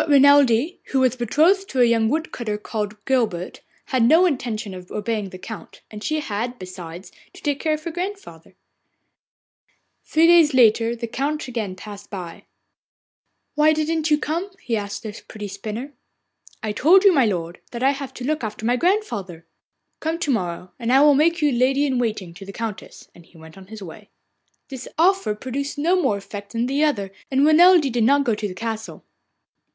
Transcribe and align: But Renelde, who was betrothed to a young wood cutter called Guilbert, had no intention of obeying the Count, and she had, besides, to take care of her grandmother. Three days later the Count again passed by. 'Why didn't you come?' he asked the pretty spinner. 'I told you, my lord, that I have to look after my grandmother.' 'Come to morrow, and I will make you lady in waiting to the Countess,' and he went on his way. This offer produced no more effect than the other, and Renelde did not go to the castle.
But 0.00 0.08
Renelde, 0.08 0.80
who 0.86 0.98
was 0.98 1.14
betrothed 1.14 1.68
to 1.68 1.80
a 1.80 1.84
young 1.84 2.08
wood 2.08 2.32
cutter 2.32 2.58
called 2.58 2.96
Guilbert, 3.04 3.60
had 3.86 4.02
no 4.02 4.26
intention 4.26 4.74
of 4.74 4.90
obeying 4.90 5.28
the 5.30 5.38
Count, 5.38 5.82
and 5.88 6.02
she 6.02 6.18
had, 6.18 6.58
besides, 6.58 7.12
to 7.32 7.40
take 7.40 7.60
care 7.60 7.74
of 7.74 7.84
her 7.84 7.92
grandmother. 7.92 8.56
Three 10.04 10.26
days 10.26 10.52
later 10.52 10.96
the 10.96 11.06
Count 11.06 11.46
again 11.46 11.76
passed 11.76 12.10
by. 12.10 12.46
'Why 13.54 13.72
didn't 13.72 14.10
you 14.10 14.18
come?' 14.18 14.50
he 14.60 14.76
asked 14.76 15.04
the 15.04 15.22
pretty 15.28 15.46
spinner. 15.46 15.92
'I 16.64 16.72
told 16.72 17.04
you, 17.04 17.12
my 17.12 17.26
lord, 17.26 17.60
that 17.70 17.84
I 17.84 17.92
have 17.92 18.12
to 18.14 18.24
look 18.24 18.42
after 18.42 18.66
my 18.66 18.74
grandmother.' 18.74 19.46
'Come 20.00 20.18
to 20.18 20.30
morrow, 20.32 20.72
and 20.76 20.92
I 20.92 21.02
will 21.02 21.14
make 21.14 21.40
you 21.40 21.52
lady 21.52 21.86
in 21.86 22.00
waiting 22.00 22.34
to 22.34 22.44
the 22.44 22.52
Countess,' 22.52 23.06
and 23.14 23.24
he 23.26 23.38
went 23.38 23.56
on 23.56 23.68
his 23.68 23.80
way. 23.80 24.08
This 24.70 24.88
offer 24.98 25.36
produced 25.36 25.78
no 25.78 25.94
more 25.94 26.16
effect 26.16 26.50
than 26.50 26.66
the 26.66 26.82
other, 26.82 27.12
and 27.30 27.46
Renelde 27.46 27.92
did 27.92 28.02
not 28.02 28.24
go 28.24 28.34
to 28.34 28.48
the 28.48 28.54
castle. 28.54 29.04